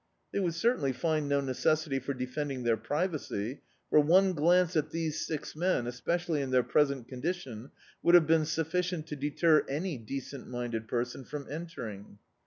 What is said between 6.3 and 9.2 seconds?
in their present condition, would have been sufficient to